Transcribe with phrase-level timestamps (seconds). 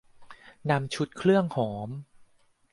[0.69, 1.89] นำชุดเครื่องหอม